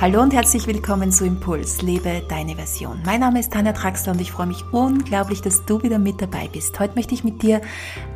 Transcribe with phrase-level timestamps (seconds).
[0.00, 3.02] Hallo und herzlich willkommen zu Impuls, lebe deine Version.
[3.04, 6.46] Mein Name ist Tanja Traxler und ich freue mich unglaublich, dass du wieder mit dabei
[6.46, 6.78] bist.
[6.78, 7.60] Heute möchte ich mit dir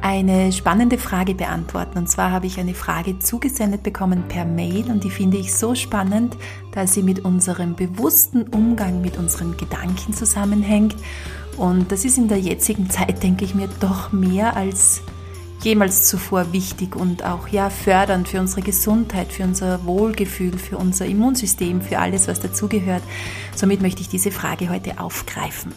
[0.00, 1.98] eine spannende Frage beantworten.
[1.98, 5.74] Und zwar habe ich eine Frage zugesendet bekommen per Mail und die finde ich so
[5.74, 6.36] spannend,
[6.70, 10.94] da sie mit unserem bewussten Umgang mit unseren Gedanken zusammenhängt.
[11.56, 15.02] Und das ist in der jetzigen Zeit, denke ich mir, doch mehr als
[15.64, 21.06] jemals zuvor wichtig und auch ja fördernd für unsere Gesundheit, für unser Wohlgefühl, für unser
[21.06, 23.02] Immunsystem, für alles, was dazugehört.
[23.54, 25.72] Somit möchte ich diese Frage heute aufgreifen.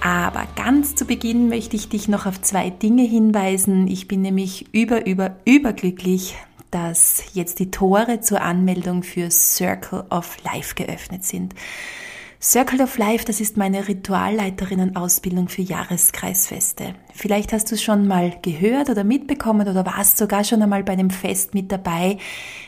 [0.00, 3.88] Aber ganz zu Beginn möchte ich dich noch auf zwei Dinge hinweisen.
[3.88, 6.36] Ich bin nämlich über, über, überglücklich,
[6.70, 11.54] dass jetzt die Tore zur Anmeldung für Circle of Life geöffnet sind.
[12.44, 16.94] Circle of Life, das ist meine Ritualleiterinnen-Ausbildung für Jahreskreisfeste.
[17.14, 20.92] Vielleicht hast du es schon mal gehört oder mitbekommen oder warst sogar schon einmal bei
[20.92, 22.18] einem Fest mit dabei.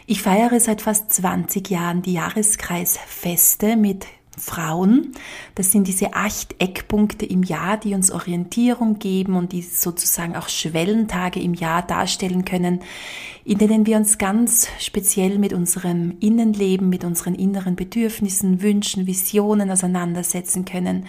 [0.07, 5.13] Ich feiere seit fast 20 Jahren die Jahreskreisfeste mit Frauen.
[5.55, 10.49] Das sind diese acht Eckpunkte im Jahr, die uns Orientierung geben und die sozusagen auch
[10.49, 12.81] Schwellentage im Jahr darstellen können,
[13.45, 19.71] in denen wir uns ganz speziell mit unserem Innenleben, mit unseren inneren Bedürfnissen, Wünschen, Visionen
[19.71, 21.07] auseinandersetzen können.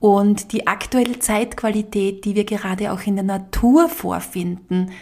[0.00, 4.92] Und die aktuelle Zeitqualität, die wir gerade auch in der Natur vorfinden,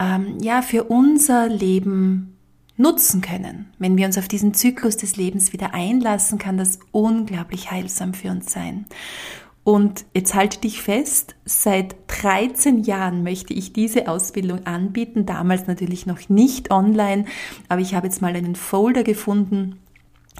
[0.00, 2.37] ähm, ja, für unser Leben
[2.78, 3.66] nutzen können.
[3.78, 8.30] Wenn wir uns auf diesen Zyklus des Lebens wieder einlassen, kann das unglaublich heilsam für
[8.30, 8.86] uns sein.
[9.64, 16.06] Und jetzt halte dich fest, seit 13 Jahren möchte ich diese Ausbildung anbieten, damals natürlich
[16.06, 17.26] noch nicht online,
[17.68, 19.78] aber ich habe jetzt mal einen Folder gefunden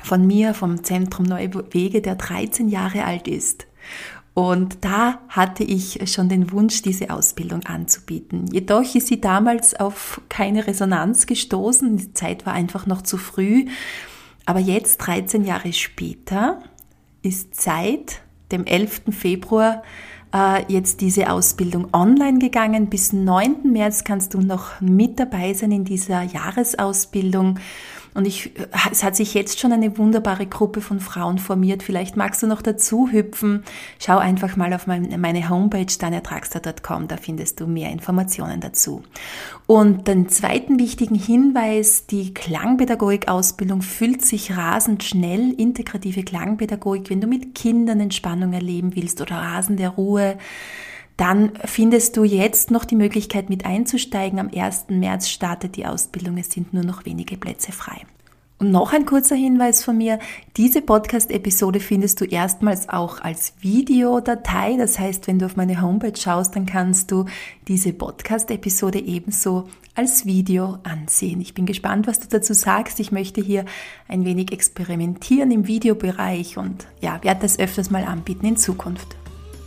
[0.02, 3.66] von mir, vom Zentrum Neue Wege, der 13 Jahre alt ist.
[4.38, 8.46] Und da hatte ich schon den Wunsch, diese Ausbildung anzubieten.
[8.52, 11.96] Jedoch ist sie damals auf keine Resonanz gestoßen.
[11.96, 13.66] Die Zeit war einfach noch zu früh.
[14.46, 16.60] Aber jetzt, 13 Jahre später,
[17.20, 18.20] ist seit
[18.52, 19.06] dem 11.
[19.10, 19.82] Februar
[20.32, 22.86] äh, jetzt diese Ausbildung online gegangen.
[22.86, 23.72] Bis 9.
[23.72, 27.58] März kannst du noch mit dabei sein in dieser Jahresausbildung.
[28.18, 28.50] Und ich,
[28.90, 31.84] es hat sich jetzt schon eine wunderbare Gruppe von Frauen formiert.
[31.84, 33.62] Vielleicht magst du noch dazu hüpfen.
[34.00, 39.04] Schau einfach mal auf meine Homepage danertragstar.com, da findest du mehr Informationen dazu.
[39.68, 45.52] Und den zweiten wichtigen Hinweis, die Klangpädagogik-Ausbildung füllt sich rasend schnell.
[45.52, 50.38] Integrative Klangpädagogik, wenn du mit Kindern Entspannung erleben willst oder Rasen der Ruhe,
[51.18, 54.38] dann findest du jetzt noch die Möglichkeit mit einzusteigen.
[54.38, 54.86] Am 1.
[54.88, 56.38] März startet die Ausbildung.
[56.38, 58.06] Es sind nur noch wenige Plätze frei.
[58.60, 60.20] Und noch ein kurzer Hinweis von mir.
[60.56, 64.76] Diese Podcast-Episode findest du erstmals auch als Videodatei.
[64.76, 67.24] Das heißt, wenn du auf meine Homepage schaust, dann kannst du
[67.66, 71.40] diese Podcast-Episode ebenso als Video ansehen.
[71.40, 73.00] Ich bin gespannt, was du dazu sagst.
[73.00, 73.64] Ich möchte hier
[74.06, 79.16] ein wenig experimentieren im Videobereich und ja, werde das öfters mal anbieten in Zukunft.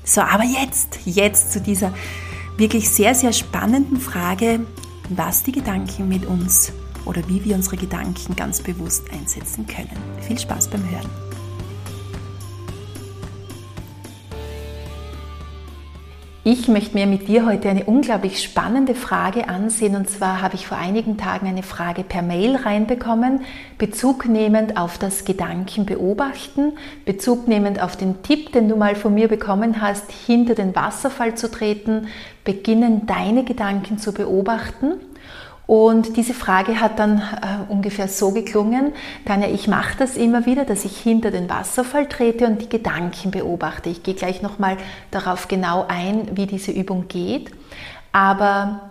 [0.03, 1.94] So, aber jetzt, jetzt zu dieser
[2.57, 4.62] wirklich sehr, sehr spannenden Frage,
[5.09, 6.72] was die Gedanken mit uns
[7.06, 9.97] oder wie wir unsere Gedanken ganz bewusst einsetzen können.
[10.28, 11.30] Viel Spaß beim Hören.
[16.44, 19.96] Ich möchte mir mit dir heute eine unglaublich spannende Frage ansehen.
[19.96, 23.41] Und zwar habe ich vor einigen Tagen eine Frage per Mail reinbekommen,
[23.78, 26.74] bezugnehmend auf das Gedankenbeobachten,
[27.06, 31.52] bezugnehmend auf den Tipp, den du mal von mir bekommen hast, hinter den Wasserfall zu
[31.52, 32.07] treten,
[32.44, 34.94] beginnen deine Gedanken zu beobachten.
[35.71, 38.91] Und diese Frage hat dann äh, ungefähr so geklungen,
[39.23, 43.31] Tanja, ich mache das immer wieder, dass ich hinter den Wasserfall trete und die Gedanken
[43.31, 43.89] beobachte.
[43.89, 44.75] Ich gehe gleich nochmal
[45.11, 47.51] darauf genau ein, wie diese Übung geht.
[48.11, 48.89] Aber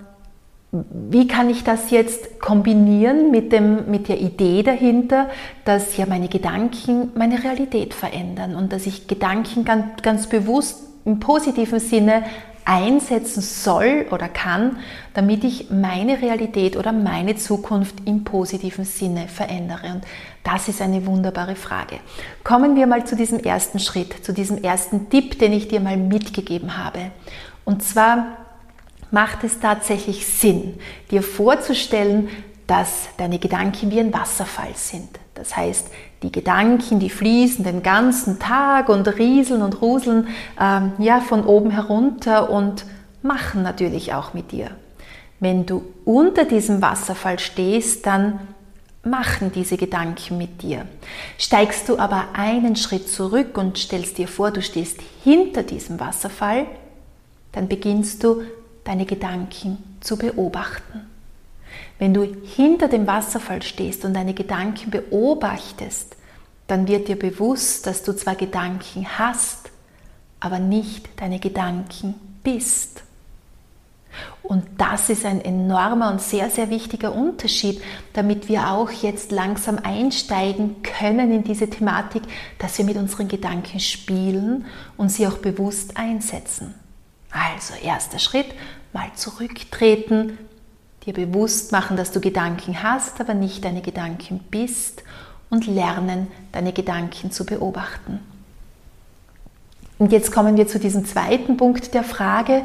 [0.73, 5.29] wie kann ich das jetzt kombinieren mit, dem, mit der Idee dahinter,
[5.67, 11.21] dass ja meine Gedanken meine Realität verändern und dass ich Gedanken ganz, ganz bewusst im
[11.21, 12.23] positiven Sinne
[12.65, 14.79] einsetzen soll oder kann,
[15.15, 19.93] damit ich meine Realität oder meine Zukunft im positiven Sinne verändere.
[19.95, 20.05] Und
[20.45, 21.97] das ist eine wunderbare Frage.
[22.45, 25.97] Kommen wir mal zu diesem ersten Schritt, zu diesem ersten Tipp, den ich dir mal
[25.97, 27.11] mitgegeben habe.
[27.65, 28.37] Und zwar
[29.11, 30.75] macht es tatsächlich Sinn,
[31.11, 32.29] dir vorzustellen,
[32.71, 35.09] dass deine Gedanken wie ein Wasserfall sind.
[35.35, 35.89] Das heißt,
[36.23, 40.29] die Gedanken, die fließen den ganzen Tag und rieseln und ruseln
[40.61, 42.85] ähm, ja, von oben herunter und
[43.23, 44.71] machen natürlich auch mit dir.
[45.41, 48.39] Wenn du unter diesem Wasserfall stehst, dann
[49.03, 50.87] machen diese Gedanken mit dir.
[51.39, 56.67] Steigst du aber einen Schritt zurück und stellst dir vor, du stehst hinter diesem Wasserfall,
[57.51, 58.43] dann beginnst du
[58.85, 61.11] deine Gedanken zu beobachten.
[61.99, 66.17] Wenn du hinter dem Wasserfall stehst und deine Gedanken beobachtest,
[66.67, 69.71] dann wird dir bewusst, dass du zwar Gedanken hast,
[70.39, 73.03] aber nicht deine Gedanken bist.
[74.43, 77.81] Und das ist ein enormer und sehr, sehr wichtiger Unterschied,
[78.13, 82.23] damit wir auch jetzt langsam einsteigen können in diese Thematik,
[82.59, 84.65] dass wir mit unseren Gedanken spielen
[84.97, 86.75] und sie auch bewusst einsetzen.
[87.31, 88.49] Also erster Schritt,
[88.93, 90.37] mal zurücktreten,
[91.07, 95.03] dir bewusst machen, dass du Gedanken hast, aber nicht deine Gedanken bist
[95.49, 98.21] und lernen, deine Gedanken zu beobachten.
[99.99, 102.63] Und jetzt kommen wir zu diesem zweiten Punkt der Frage,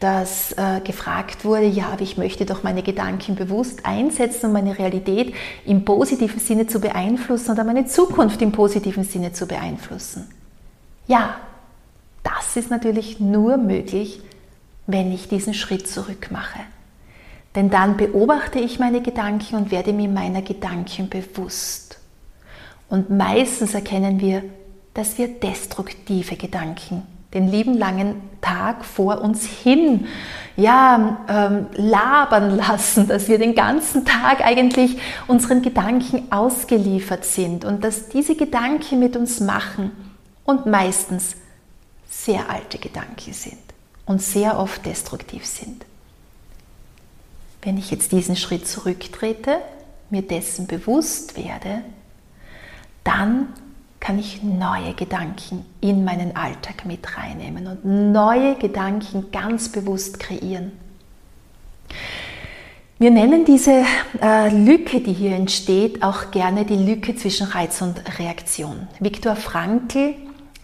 [0.00, 4.78] dass äh, gefragt wurde, ja, aber ich möchte doch meine Gedanken bewusst einsetzen, um meine
[4.78, 5.34] Realität
[5.64, 10.28] im positiven Sinne zu beeinflussen oder meine Zukunft im positiven Sinne zu beeinflussen.
[11.06, 11.36] Ja,
[12.22, 14.20] das ist natürlich nur möglich,
[14.86, 16.60] wenn ich diesen Schritt zurück mache.
[17.54, 21.98] Denn dann beobachte ich meine Gedanken und werde mir meiner Gedanken bewusst.
[22.88, 24.42] Und meistens erkennen wir,
[24.92, 27.02] dass wir destruktive Gedanken
[27.34, 30.06] den lieben langen Tag vor uns hin
[30.56, 37.82] ja, ähm, labern lassen, dass wir den ganzen Tag eigentlich unseren Gedanken ausgeliefert sind und
[37.82, 39.90] dass diese Gedanken mit uns machen
[40.44, 41.34] und meistens
[42.08, 43.58] sehr alte Gedanken sind
[44.06, 45.84] und sehr oft destruktiv sind.
[47.64, 49.56] Wenn ich jetzt diesen Schritt zurücktrete,
[50.10, 51.80] mir dessen bewusst werde,
[53.04, 53.48] dann
[54.00, 60.72] kann ich neue Gedanken in meinen Alltag mit reinnehmen und neue Gedanken ganz bewusst kreieren.
[62.98, 63.84] Wir nennen diese
[64.20, 68.88] äh, Lücke, die hier entsteht, auch gerne die Lücke zwischen Reiz und Reaktion.
[69.00, 70.14] Viktor Frankl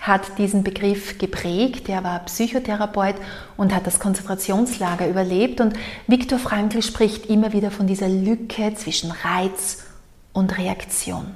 [0.01, 1.89] hat diesen Begriff geprägt.
[1.89, 3.17] Er war Psychotherapeut
[3.57, 5.61] und hat das Konzentrationslager überlebt.
[5.61, 5.75] Und
[6.07, 9.85] Viktor Frankl spricht immer wieder von dieser Lücke zwischen Reiz
[10.33, 11.35] und Reaktion.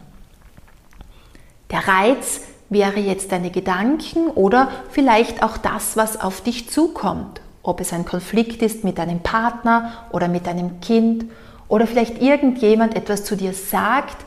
[1.71, 2.41] Der Reiz
[2.71, 7.43] wäre jetzt deine Gedanken oder vielleicht auch das, was auf dich zukommt.
[7.63, 11.27] Ob es ein Konflikt ist mit deinem Partner oder mit deinem Kind
[11.69, 14.25] oder vielleicht irgendjemand etwas zu dir sagt,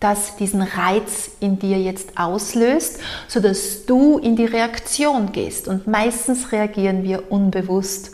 [0.00, 5.68] das diesen Reiz in dir jetzt auslöst, sodass du in die Reaktion gehst.
[5.68, 8.12] Und meistens reagieren wir unbewusst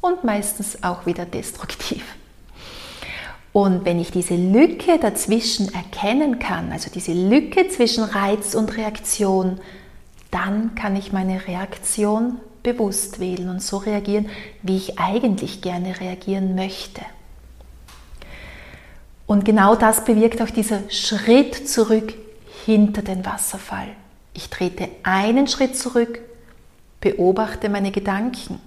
[0.00, 2.02] und meistens auch wieder destruktiv.
[3.52, 9.60] Und wenn ich diese Lücke dazwischen erkennen kann, also diese Lücke zwischen Reiz und Reaktion,
[10.30, 14.28] dann kann ich meine Reaktion bewusst wählen und so reagieren,
[14.62, 17.02] wie ich eigentlich gerne reagieren möchte.
[19.28, 22.14] Und genau das bewirkt auch dieser Schritt zurück
[22.64, 23.88] hinter den Wasserfall.
[24.32, 26.20] Ich trete einen Schritt zurück,
[27.00, 28.58] beobachte meine Gedanken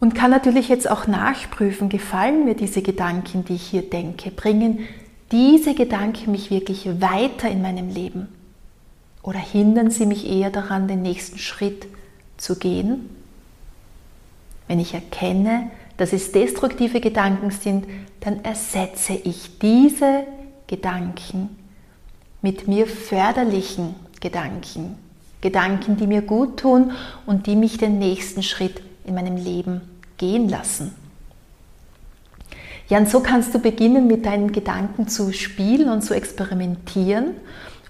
[0.00, 4.80] und kann natürlich jetzt auch nachprüfen, gefallen mir diese Gedanken, die ich hier denke, bringen
[5.32, 8.28] diese Gedanken mich wirklich weiter in meinem Leben
[9.22, 11.86] oder hindern sie mich eher daran, den nächsten Schritt
[12.36, 13.08] zu gehen?
[14.68, 17.86] Wenn ich erkenne, dass es destruktive Gedanken sind,
[18.20, 20.24] dann ersetze ich diese
[20.66, 21.56] Gedanken
[22.42, 24.98] mit mir förderlichen Gedanken.
[25.40, 26.92] Gedanken, die mir gut tun
[27.24, 29.80] und die mich den nächsten Schritt in meinem Leben
[30.16, 30.94] gehen lassen.
[32.88, 37.32] Ja, und so kannst du beginnen, mit deinen Gedanken zu spielen und zu experimentieren.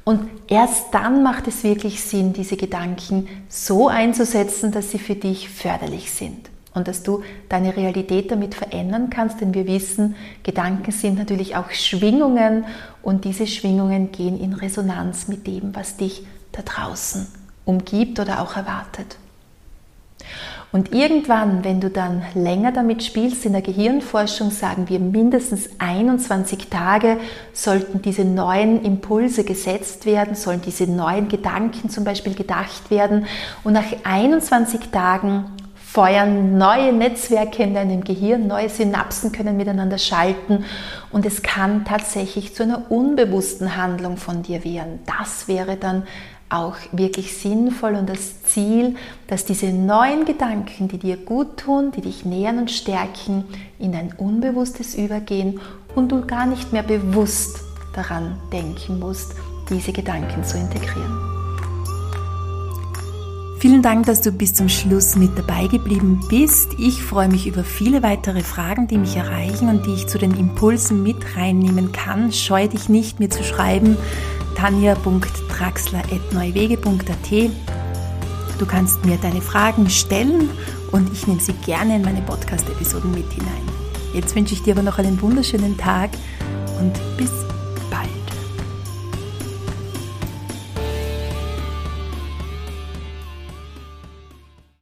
[0.04, 5.48] Und erst dann macht es wirklich Sinn, diese Gedanken so einzusetzen, dass sie für dich
[5.48, 11.18] förderlich sind und dass du deine Realität damit verändern kannst, denn wir wissen, Gedanken sind
[11.18, 12.66] natürlich auch Schwingungen
[13.02, 17.26] und diese Schwingungen gehen in Resonanz mit dem, was dich da draußen
[17.64, 19.16] umgibt oder auch erwartet.
[20.72, 26.68] Und irgendwann, wenn du dann länger damit spielst, in der Gehirnforschung sagen wir mindestens 21
[26.68, 27.18] Tage
[27.54, 33.24] sollten diese neuen Impulse gesetzt werden, sollen diese neuen Gedanken zum Beispiel gedacht werden.
[33.64, 35.46] Und nach 21 Tagen
[35.96, 40.66] feuern neue Netzwerke in deinem Gehirn, neue Synapsen können miteinander schalten
[41.10, 44.98] und es kann tatsächlich zu einer unbewussten Handlung von dir werden.
[45.06, 46.02] Das wäre dann
[46.50, 48.96] auch wirklich sinnvoll und das Ziel,
[49.28, 53.44] dass diese neuen Gedanken, die dir gut tun, die dich nähern und stärken,
[53.78, 55.60] in ein Unbewusstes übergehen
[55.94, 57.60] und du gar nicht mehr bewusst
[57.94, 59.34] daran denken musst,
[59.70, 61.35] diese Gedanken zu integrieren.
[63.58, 66.74] Vielen Dank, dass du bis zum Schluss mit dabei geblieben bist.
[66.78, 70.36] Ich freue mich über viele weitere Fragen, die mich erreichen und die ich zu den
[70.36, 72.32] Impulsen mit reinnehmen kann.
[72.32, 73.96] Scheu dich nicht, mir zu schreiben.
[74.56, 77.50] tanja.traxler.neuwege.at
[78.58, 80.50] Du kannst mir deine Fragen stellen
[80.92, 83.50] und ich nehme sie gerne in meine Podcast-Episoden mit hinein.
[84.12, 86.10] Jetzt wünsche ich dir aber noch einen wunderschönen Tag
[86.78, 87.45] und bis